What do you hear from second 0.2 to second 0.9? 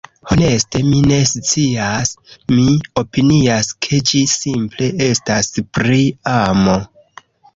Honeste